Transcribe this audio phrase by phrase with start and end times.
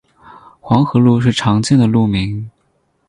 [0.59, 2.49] 黄河路是常见的路名。